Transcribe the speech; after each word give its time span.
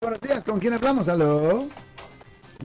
Buenos 0.00 0.20
días, 0.20 0.44
¿con 0.44 0.60
quién 0.60 0.74
hablamos? 0.74 1.08
¿Aló? 1.08 1.68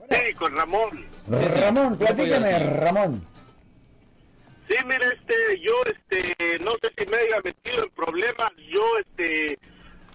Sí, 0.08 0.34
con 0.34 0.54
Ramón. 0.54 1.04
Ramón, 1.28 1.98
platícame, 1.98 2.58
Ramón. 2.78 3.26
Sí, 4.68 4.76
mire, 4.84 5.06
este, 5.06 5.60
yo, 5.60 5.72
este, 5.84 6.58
no 6.60 6.70
sé 6.80 6.92
si 6.96 7.10
me 7.10 7.16
haya 7.16 7.40
metido 7.42 7.82
en 7.82 7.90
problemas. 7.90 8.52
Yo, 8.72 8.82
este, 9.00 9.58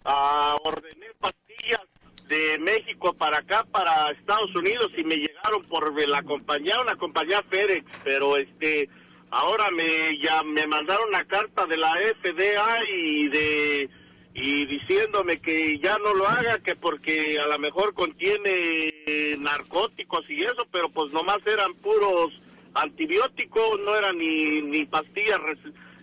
ah, 0.06 0.56
ordené 0.64 1.08
pastillas 1.20 1.82
de 2.30 2.58
México 2.60 3.12
para 3.12 3.40
acá, 3.40 3.66
para 3.70 4.12
Estados 4.12 4.56
Unidos, 4.56 4.90
y 4.98 5.04
me 5.04 5.16
llegaron 5.16 5.62
por 5.64 6.08
la 6.08 6.24
compañía, 6.24 6.80
una 6.80 6.96
compañía 6.96 7.44
FedEx, 7.50 7.86
pero, 8.06 8.38
este, 8.38 8.88
ahora 9.30 9.70
me, 9.72 10.18
ya 10.24 10.42
me 10.44 10.66
mandaron 10.68 11.10
una 11.10 11.26
carta 11.26 11.66
de 11.66 11.76
la 11.76 11.92
FDA 12.22 12.78
y 12.90 13.28
de, 13.28 13.90
y 14.34 14.66
diciéndome 14.66 15.40
que 15.42 15.80
ya 15.80 15.98
no 15.98 16.14
lo 16.14 16.28
haga, 16.28 16.60
que 16.60 16.76
porque 16.76 17.38
a 17.44 17.48
lo 17.48 17.60
mejor 17.60 17.94
contiene 17.94 19.38
narcóticos 19.40 20.30
y 20.30 20.44
eso, 20.44 20.68
pero 20.72 20.90
pues 20.90 21.12
nomás 21.12 21.40
eran 21.46 21.74
puros 21.76 22.32
antibióticos, 22.74 23.80
no 23.84 23.96
eran 23.96 24.18
ni, 24.18 24.62
ni 24.62 24.86
pastillas 24.86 25.40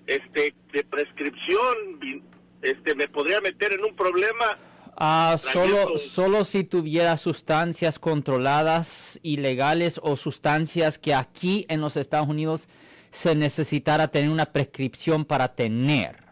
este, 0.07 0.55
de 0.73 0.85
prescripción, 0.85 2.23
este, 2.63 2.95
me 2.95 3.09
podría 3.09 3.41
meter 3.41 3.73
en 3.73 3.85
un 3.85 3.95
problema. 3.95 4.59
Ah, 4.97 5.37
solo, 5.39 5.99
solo 5.99 6.45
si 6.45 6.65
tuviera 6.65 7.19
sustancias 7.19 7.99
controladas, 7.99 9.21
ilegales 9.23 10.01
o 10.03 10.17
sustancias 10.17 10.99
que 10.99 11.15
aquí 11.15 11.67
en 11.69 11.81
los 11.81 11.97
Estados 11.97 12.29
Unidos 12.29 12.69
se 13.11 13.35
necesitara 13.35 14.09
tener 14.09 14.31
una 14.31 14.47
prescripción 14.47 15.25
para 15.25 15.55
tener. 15.55 16.26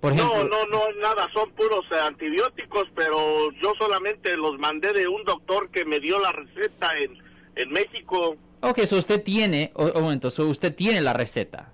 Por 0.00 0.12
ejemplo, 0.14 0.44
No, 0.44 0.64
no, 0.64 0.66
no, 0.66 0.92
nada, 1.00 1.28
son 1.34 1.50
puros 1.52 1.84
eh, 1.92 1.98
antibióticos, 2.00 2.84
pero 2.94 3.50
yo 3.62 3.72
solamente 3.78 4.36
los 4.36 4.58
mandé 4.58 4.92
de 4.94 5.06
un 5.06 5.22
doctor 5.24 5.70
que 5.70 5.84
me 5.84 6.00
dio 6.00 6.18
la 6.18 6.32
receta 6.32 6.96
en, 6.98 7.18
en 7.56 7.70
México. 7.70 8.36
ok, 8.62 8.78
so 8.86 8.96
usted 8.96 9.22
tiene, 9.22 9.72
o- 9.74 9.92
un 9.94 10.02
momento, 10.02 10.30
so 10.30 10.46
usted 10.48 10.74
tiene 10.74 11.00
la 11.02 11.12
receta. 11.12 11.72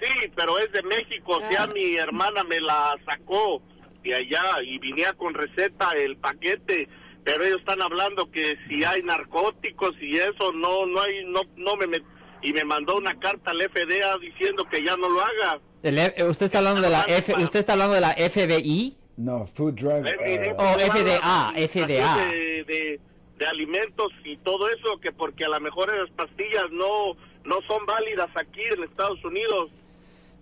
Sí, 0.00 0.30
pero 0.34 0.58
es 0.58 0.72
de 0.72 0.82
México, 0.82 1.36
o 1.36 1.50
sea, 1.50 1.66
mi 1.66 1.94
hermana 1.96 2.42
me 2.44 2.60
la 2.60 2.96
sacó 3.04 3.62
de 4.02 4.14
allá 4.14 4.60
y 4.64 4.78
venía 4.78 5.12
con 5.12 5.32
receta 5.34 5.90
el 5.92 6.16
paquete, 6.16 6.88
pero 7.22 7.44
ellos 7.44 7.60
están 7.60 7.80
hablando 7.82 8.28
que 8.30 8.56
si 8.68 8.82
hay 8.84 9.02
narcóticos 9.02 9.94
y 10.00 10.16
eso, 10.16 10.52
no, 10.54 10.86
no 10.86 11.00
hay, 11.02 11.24
no, 11.26 11.42
no 11.56 11.76
me, 11.76 11.86
met- 11.86 12.04
y 12.42 12.52
me 12.52 12.64
mandó 12.64 12.96
una 12.96 13.16
carta 13.20 13.52
al 13.52 13.60
FDA 13.62 14.18
diciendo 14.18 14.64
que 14.68 14.82
ya 14.82 14.96
no 14.96 15.08
lo 15.08 15.20
haga. 15.20 15.60
El 15.82 15.98
F- 15.98 16.24
usted 16.24 16.46
está 16.46 16.58
hablando 16.58 16.80
de 16.80 16.90
la 16.90 17.02
F, 17.02 17.34
usted 17.42 17.60
está 17.60 17.72
hablando 17.72 17.94
de 17.94 18.00
la 18.00 18.12
FBI. 18.14 18.96
No, 19.16 19.46
Food 19.46 19.74
Drug. 19.74 20.06
Eh, 20.06 20.16
eh, 20.20 20.54
Oh, 20.58 20.76
eh, 20.78 20.90
FDA, 20.90 21.52
FDA. 21.68 22.16
De, 22.26 22.64
de, 22.64 23.00
de 23.38 23.46
alimentos 23.46 24.12
y 24.24 24.36
todo 24.38 24.68
eso, 24.70 24.98
que 25.00 25.12
porque 25.12 25.44
a 25.44 25.48
lo 25.48 25.60
mejor 25.60 25.92
esas 25.94 26.10
pastillas 26.10 26.70
no, 26.70 27.14
no 27.44 27.56
son 27.68 27.84
válidas 27.86 28.28
aquí 28.36 28.62
en 28.76 28.84
Estados 28.84 29.22
Unidos. 29.24 29.70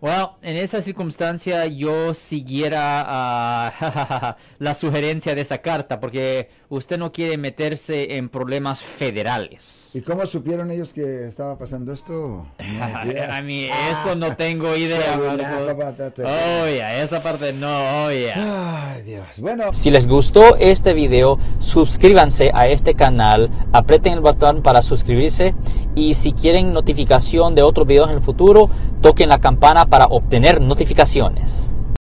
Well, 0.02 0.28
en 0.40 0.56
esa 0.56 0.80
circunstancia 0.80 1.66
yo 1.66 2.14
siguiera 2.14 3.04
ah, 3.06 4.36
la 4.58 4.72
sugerencia 4.72 5.34
de 5.34 5.42
esa 5.42 5.58
carta 5.58 6.00
porque 6.00 6.48
usted 6.70 6.98
no 6.98 7.12
quiere 7.12 7.36
meterse 7.36 8.16
en 8.16 8.30
problemas 8.30 8.80
federales. 8.80 9.90
¿Y 9.92 10.00
cómo 10.00 10.24
supieron 10.24 10.70
ellos 10.70 10.94
que 10.94 11.26
estaba 11.26 11.58
pasando 11.58 11.92
esto? 11.92 12.46
A 13.30 13.42
mí 13.42 13.68
eso 13.90 14.14
no 14.16 14.36
tengo 14.36 14.74
idea. 14.76 15.18
That. 15.18 16.12
Oh, 16.20 16.66
yeah, 16.66 17.02
esa 17.02 17.22
parte 17.22 17.52
no, 17.52 18.06
oh, 18.06 18.10
yeah. 18.10 18.94
Ay, 18.94 19.02
Dios. 19.02 19.26
Bueno, 19.36 19.72
Si 19.72 19.90
les 19.90 20.06
gustó 20.06 20.56
este 20.56 20.94
video, 20.94 21.38
suscríbanse 21.58 22.50
a 22.54 22.68
este 22.68 22.94
canal, 22.94 23.50
aprieten 23.72 24.14
el 24.14 24.20
botón 24.20 24.62
para 24.62 24.80
suscribirse 24.80 25.54
y 25.94 26.14
si 26.14 26.32
quieren 26.32 26.72
notificación 26.72 27.54
de 27.54 27.62
otros 27.62 27.86
videos 27.86 28.08
en 28.08 28.16
el 28.16 28.22
futuro, 28.22 28.70
toquen 29.02 29.28
la 29.28 29.40
campana 29.40 29.86
para 29.90 30.06
obtener 30.06 30.60
notificaciones. 30.60 31.74